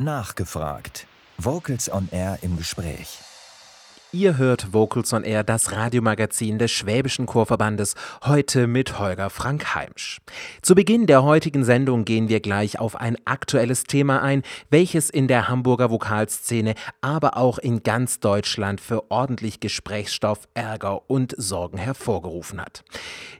[0.00, 1.08] Nachgefragt.
[1.38, 3.18] Vocals on Air im Gespräch.
[4.10, 7.94] Ihr hört Vocals on Air, das Radiomagazin des Schwäbischen Chorverbandes,
[8.24, 10.16] heute mit Holger Frank Heimsch.
[10.62, 15.28] Zu Beginn der heutigen Sendung gehen wir gleich auf ein aktuelles Thema ein, welches in
[15.28, 22.62] der Hamburger Vokalszene, aber auch in ganz Deutschland für ordentlich Gesprächsstoff, Ärger und Sorgen hervorgerufen
[22.62, 22.84] hat.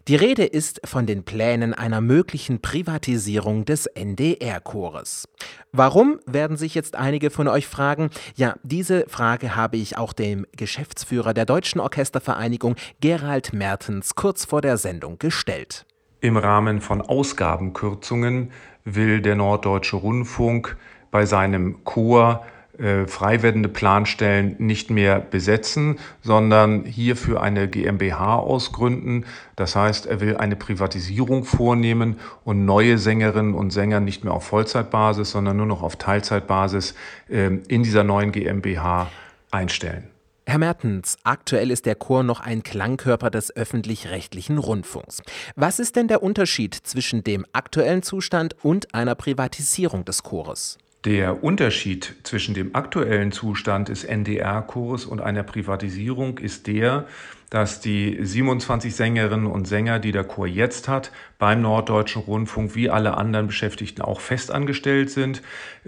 [0.06, 5.28] Die Rede ist von den Plänen einer möglichen Privatisierung des NDR-Chores.
[5.72, 8.10] Warum, werden sich jetzt einige von euch fragen.
[8.34, 14.60] Ja, diese Frage habe ich auch dem Geschäftsführer der Deutschen Orchestervereinigung Gerald Mertens kurz vor
[14.60, 15.86] der Sendung gestellt.
[16.20, 18.50] Im Rahmen von Ausgabenkürzungen
[18.84, 20.76] will der Norddeutsche Rundfunk
[21.10, 22.44] bei seinem Chor
[22.78, 29.26] äh, frei werdende Planstellen nicht mehr besetzen, sondern hierfür eine GmbH ausgründen.
[29.56, 34.44] Das heißt, er will eine Privatisierung vornehmen und neue Sängerinnen und Sänger nicht mehr auf
[34.44, 36.94] Vollzeitbasis, sondern nur noch auf Teilzeitbasis
[37.28, 39.10] äh, in dieser neuen GmbH
[39.50, 40.08] einstellen.
[40.48, 45.20] Herr Mertens, aktuell ist der Chor noch ein Klangkörper des öffentlich-rechtlichen Rundfunks.
[45.56, 50.78] Was ist denn der Unterschied zwischen dem aktuellen Zustand und einer Privatisierung des Chores?
[51.04, 57.06] Der Unterschied zwischen dem aktuellen Zustand des NDR-Chores und einer Privatisierung ist der,
[57.50, 62.90] dass die 27 Sängerinnen und Sänger, die der Chor jetzt hat, beim Norddeutschen Rundfunk wie
[62.90, 65.40] alle anderen Beschäftigten auch festangestellt sind.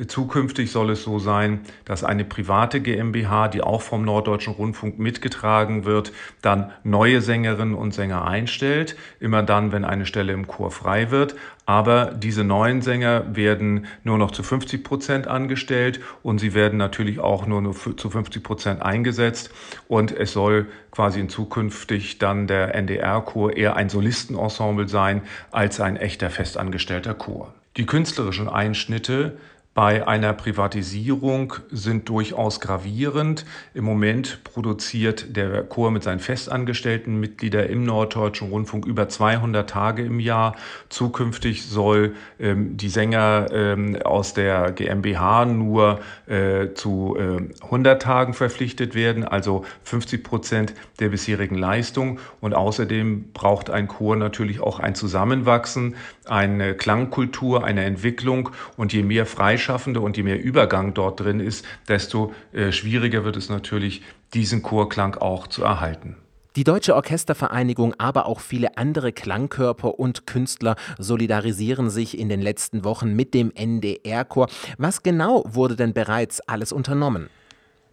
[0.07, 5.85] Zukünftig soll es so sein, dass eine private GmbH, die auch vom Norddeutschen Rundfunk mitgetragen
[5.85, 11.11] wird, dann neue Sängerinnen und Sänger einstellt, immer dann, wenn eine Stelle im Chor frei
[11.11, 11.35] wird.
[11.67, 17.21] Aber diese neuen Sänger werden nur noch zu 50 Prozent angestellt und sie werden natürlich
[17.21, 19.51] auch nur zu 50 Prozent eingesetzt.
[19.87, 25.97] Und es soll quasi in zukünftig dann der NDR-Chor eher ein Solistenensemble sein als ein
[25.97, 27.55] echter festangestellter Chor.
[27.77, 29.39] Die künstlerischen Einschnitte
[29.73, 33.45] bei einer Privatisierung sind durchaus gravierend.
[33.73, 40.03] Im Moment produziert der Chor mit seinen festangestellten Mitgliedern im Norddeutschen Rundfunk über 200 Tage
[40.03, 40.57] im Jahr.
[40.89, 48.35] Zukünftig soll ähm, die Sänger ähm, aus der GmbH nur äh, zu äh, 100 Tagen
[48.35, 52.19] verpflichtet werden, also 50 Prozent der bisherigen Leistung.
[52.41, 55.95] Und außerdem braucht ein Chor natürlich auch ein Zusammenwachsen,
[56.27, 58.51] eine Klangkultur, eine Entwicklung.
[58.77, 63.25] Und je mehr Freischaffung Freischaffende und je mehr Übergang dort drin ist, desto äh, schwieriger
[63.25, 66.17] wird es natürlich, diesen Chorklang auch zu erhalten.
[66.57, 72.85] Die Deutsche Orchestervereinigung, aber auch viele andere Klangkörper und Künstler solidarisieren sich in den letzten
[72.85, 74.49] Wochen mit dem NDR-Chor.
[74.79, 77.29] Was genau wurde denn bereits alles unternommen?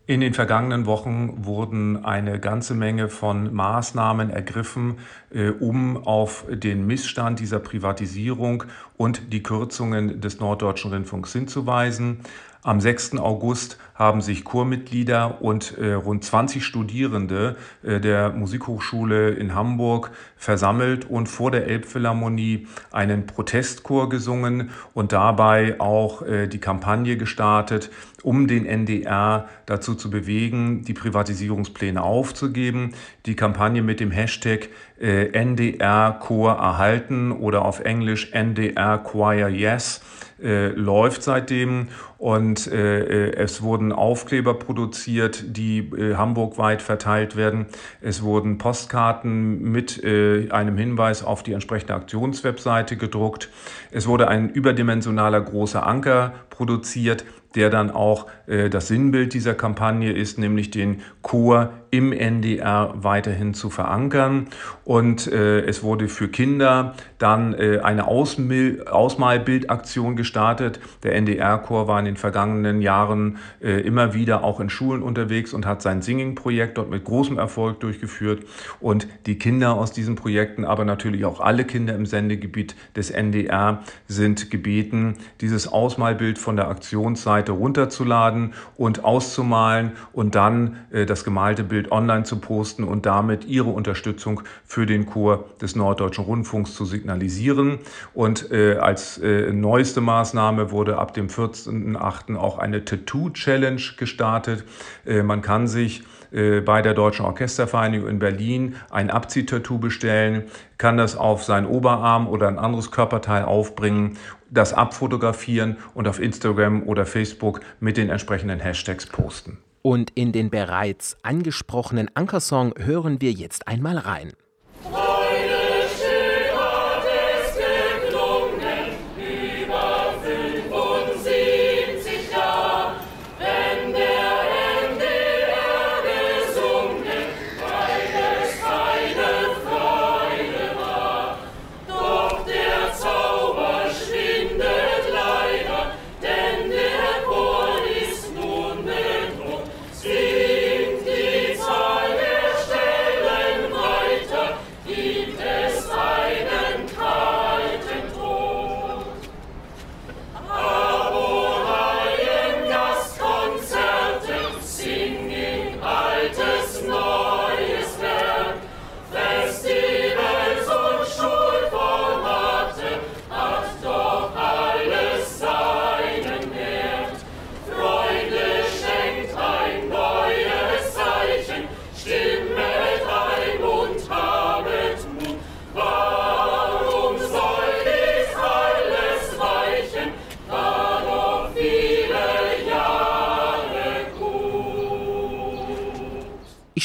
[0.09, 5.00] In den vergangenen Wochen wurden eine ganze Menge von Maßnahmen ergriffen,
[5.31, 8.63] äh, um auf den Missstand dieser Privatisierung
[8.95, 12.22] und die Kürzungen des Norddeutschen Rundfunks hinzuweisen.
[12.67, 13.19] Am 6.
[13.19, 21.09] August haben sich Chormitglieder und äh, rund 20 Studierende äh, der Musikhochschule in Hamburg versammelt
[21.09, 27.89] und vor der Elbphilharmonie einen Protestchor gesungen und dabei auch äh, die Kampagne gestartet,
[28.22, 32.95] um den NDR dazu zu bewegen, die Privatisierungspläne aufzugeben.
[33.25, 34.67] Die Kampagne mit dem Hashtag
[35.00, 40.01] äh, NDR Chor erhalten oder auf Englisch NDR Choir Yes
[40.41, 47.67] äh, läuft seitdem und äh, äh, es wurden Aufkleber produziert, die äh, hamburgweit verteilt werden.
[48.01, 53.50] Es wurden Postkarten mit äh, einem Hinweis auf die entsprechende Aktionswebseite gedruckt.
[53.91, 57.23] Es wurde ein überdimensionaler großer Anker produziert,
[57.56, 63.53] der dann auch äh, das Sinnbild dieser Kampagne ist, nämlich den Chor im NDR weiterhin
[63.53, 64.47] zu verankern.
[64.84, 70.79] Und äh, es wurde für Kinder dann äh, eine Ausmil Ausmalbildaktion gestartet.
[71.03, 75.66] Der NDR-Chor war in den vergangenen Jahren äh, immer wieder auch in Schulen unterwegs und
[75.66, 78.44] hat sein Singing-Projekt dort mit großem Erfolg durchgeführt.
[78.79, 83.83] Und die Kinder aus diesen Projekten, aber natürlich auch alle Kinder im Sendegebiet des NDR
[84.07, 91.65] sind gebeten, dieses Ausmalbild von der Aktionsseite runterzuladen und auszumalen und dann äh, das gemalte
[91.65, 96.85] Bild online zu posten und damit ihre Unterstützung für den Chor des Norddeutschen Rundfunks zu
[96.85, 97.79] signalisieren.
[98.13, 102.38] Und äh, als äh, neueste Maßnahme wurde ab dem 14.8.
[102.38, 104.63] auch eine Tattoo-Challenge gestartet.
[105.05, 110.43] Äh, man kann sich äh, bei der Deutschen Orchestervereinigung in Berlin ein Abziehtattoo bestellen,
[110.77, 114.18] kann das auf seinen Oberarm oder ein anderes Körperteil aufbringen,
[114.50, 119.57] das abfotografieren und auf Instagram oder Facebook mit den entsprechenden Hashtags posten.
[119.81, 124.33] Und in den bereits angesprochenen Ankersong hören wir jetzt einmal rein.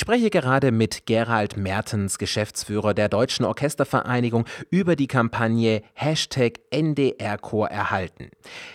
[0.03, 8.31] Spreche gerade mit Gerald Mertens, Geschäftsführer der Deutschen Orchestervereinigung, über die Kampagne Hashtag NDR-Chor erhalten.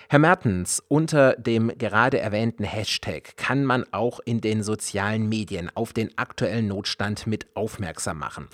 [0.07, 5.91] Herr Mertens, unter dem gerade erwähnten Hashtag kann man auch in den sozialen Medien auf
[5.91, 8.47] den aktuellen Notstand mit aufmerksam machen.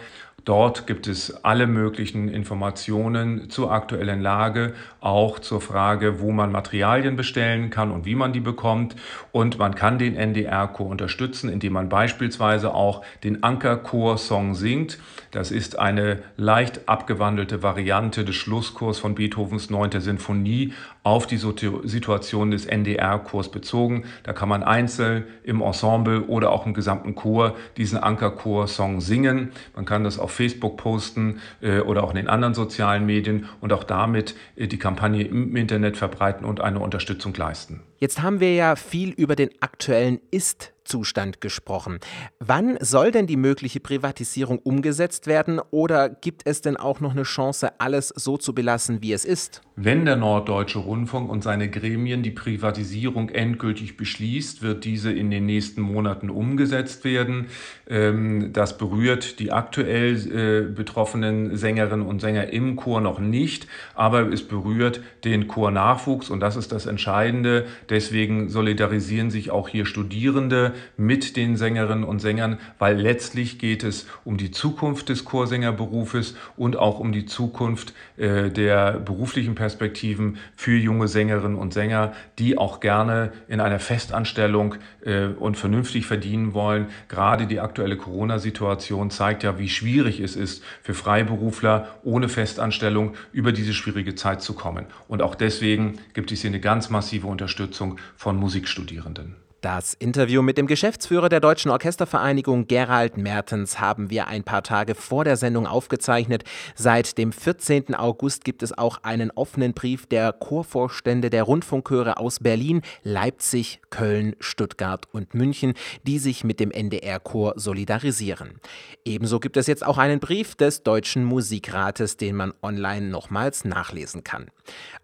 [0.48, 7.16] Dort gibt es alle möglichen Informationen zur aktuellen Lage, auch zur Frage, wo man Materialien
[7.16, 8.96] bestellen kann und wie man die bekommt.
[9.30, 14.98] Und man kann den NDR-Chor unterstützen, indem man beispielsweise auch den Anker-Chor-Song singt.
[15.32, 20.00] Das ist eine leicht abgewandelte Variante des Schlusschors von Beethovens 9.
[20.00, 24.04] Sinfonie auf die Situation des NDR-Chors bezogen.
[24.22, 29.52] Da kann man einzeln im Ensemble oder auch im gesamten Chor diesen Anker-Chor-Song singen.
[29.76, 33.72] Man kann das auf Facebook posten äh, oder auch in den anderen sozialen Medien und
[33.72, 37.82] auch damit äh, die Kampagne im Internet verbreiten und eine Unterstützung leisten.
[37.98, 41.98] Jetzt haben wir ja viel über den aktuellen Ist Zustand gesprochen.
[42.40, 47.24] Wann soll denn die mögliche Privatisierung umgesetzt werden oder gibt es denn auch noch eine
[47.24, 49.60] Chance, alles so zu belassen, wie es ist?
[49.76, 55.46] Wenn der Norddeutsche Rundfunk und seine Gremien die Privatisierung endgültig beschließt, wird diese in den
[55.46, 57.46] nächsten Monaten umgesetzt werden.
[57.88, 64.32] Ähm, das berührt die aktuell äh, betroffenen Sängerinnen und Sänger im Chor noch nicht, aber
[64.32, 67.66] es berührt den Chornachwuchs und das ist das Entscheidende.
[67.88, 74.06] Deswegen solidarisieren sich auch hier Studierende mit den Sängerinnen und Sängern, weil letztlich geht es
[74.24, 80.76] um die Zukunft des Chorsängerberufes und auch um die Zukunft äh, der beruflichen Perspektiven für
[80.76, 86.86] junge Sängerinnen und Sänger, die auch gerne in einer Festanstellung äh, und vernünftig verdienen wollen.
[87.08, 93.52] Gerade die aktuelle Corona-Situation zeigt ja, wie schwierig es ist für Freiberufler ohne Festanstellung über
[93.52, 94.86] diese schwierige Zeit zu kommen.
[95.08, 99.47] Und auch deswegen gibt es hier eine ganz massive Unterstützung von Musikstudierenden.
[99.60, 104.94] Das Interview mit dem Geschäftsführer der Deutschen Orchestervereinigung Gerald Mertens haben wir ein paar Tage
[104.94, 106.44] vor der Sendung aufgezeichnet.
[106.76, 107.96] Seit dem 14.
[107.96, 114.36] August gibt es auch einen offenen Brief der Chorvorstände der Rundfunkchöre aus Berlin, Leipzig, Köln,
[114.38, 115.74] Stuttgart und München,
[116.06, 118.60] die sich mit dem NDR-Chor solidarisieren.
[119.04, 124.22] Ebenso gibt es jetzt auch einen Brief des Deutschen Musikrates, den man online nochmals nachlesen
[124.22, 124.52] kann.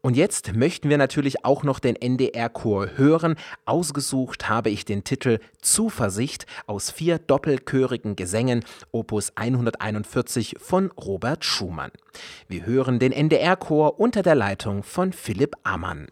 [0.00, 3.36] Und jetzt möchten wir natürlich auch noch den NDR-Chor hören.
[3.66, 11.92] Ausgesucht habe ich den Titel Zuversicht aus vier doppelchörigen Gesängen, Opus 141 von Robert Schumann.
[12.48, 16.08] Wir hören den NDR-Chor unter der Leitung von Philipp Ammann.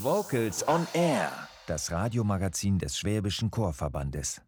[0.00, 1.30] Vocals on Air,
[1.68, 4.40] das Radiomagazin des Schwäbischen Chorverbandes.